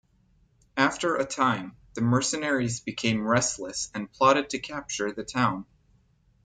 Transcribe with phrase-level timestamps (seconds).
[0.77, 5.67] After a time, the mercenaries became restless and plotted to capture the town.